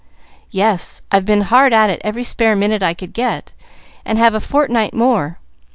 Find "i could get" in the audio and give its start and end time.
2.81-3.53